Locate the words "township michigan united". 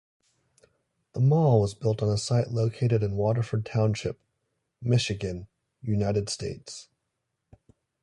3.67-6.27